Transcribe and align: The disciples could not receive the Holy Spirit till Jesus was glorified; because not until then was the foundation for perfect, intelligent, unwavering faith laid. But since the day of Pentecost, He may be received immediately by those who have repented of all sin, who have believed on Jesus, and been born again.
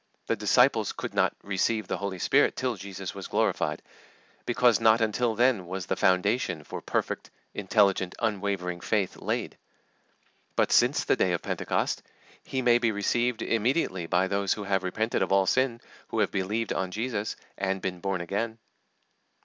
The 0.25 0.35
disciples 0.35 0.93
could 0.93 1.13
not 1.13 1.35
receive 1.43 1.87
the 1.87 1.97
Holy 1.97 2.17
Spirit 2.17 2.55
till 2.55 2.73
Jesus 2.73 3.13
was 3.13 3.27
glorified; 3.27 3.83
because 4.47 4.79
not 4.81 4.99
until 4.99 5.35
then 5.35 5.67
was 5.67 5.85
the 5.85 5.95
foundation 5.95 6.63
for 6.63 6.81
perfect, 6.81 7.29
intelligent, 7.53 8.15
unwavering 8.17 8.81
faith 8.81 9.15
laid. 9.17 9.59
But 10.55 10.71
since 10.71 11.03
the 11.05 11.15
day 11.15 11.33
of 11.33 11.43
Pentecost, 11.43 12.01
He 12.43 12.63
may 12.63 12.79
be 12.79 12.91
received 12.91 13.43
immediately 13.43 14.07
by 14.07 14.27
those 14.27 14.53
who 14.53 14.63
have 14.63 14.81
repented 14.81 15.21
of 15.21 15.31
all 15.31 15.45
sin, 15.45 15.79
who 16.07 16.17
have 16.17 16.31
believed 16.31 16.73
on 16.73 16.89
Jesus, 16.89 17.35
and 17.55 17.79
been 17.79 17.99
born 17.99 18.21
again. 18.21 18.57